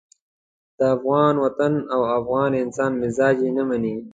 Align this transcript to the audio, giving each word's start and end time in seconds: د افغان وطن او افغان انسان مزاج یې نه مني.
د 0.77 0.79
افغان 0.95 1.33
وطن 1.43 1.73
او 1.93 2.01
افغان 2.19 2.51
انسان 2.63 2.91
مزاج 3.01 3.37
یې 3.45 3.51
نه 3.57 3.63
مني. 3.69 3.95